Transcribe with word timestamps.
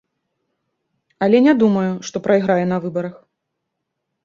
Але 1.25 1.37
не 1.49 1.53
думаю, 1.61 1.93
што 2.09 2.17
прайграе 2.29 2.65
на 2.73 2.77
выбарах. 2.87 3.15